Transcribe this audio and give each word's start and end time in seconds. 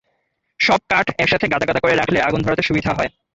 সব 0.59 0.79
কাঠ 0.89 1.07
একসাথে 1.17 1.45
গাদা 1.47 1.65
গাদা 1.65 1.81
করে 1.83 1.93
রাখলে 1.95 2.17
আগুন 2.21 2.39
ধরাতে 2.41 2.63
সুবিধা 2.63 2.91
হয়। 2.97 3.09